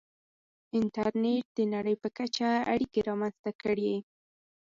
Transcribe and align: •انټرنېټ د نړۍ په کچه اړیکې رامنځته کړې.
•انټرنېټ 0.77 1.45
د 1.57 1.59
نړۍ 1.73 1.95
په 2.03 2.09
کچه 2.17 2.47
اړیکې 2.73 2.99
رامنځته 3.09 3.51
کړې. 3.61 3.93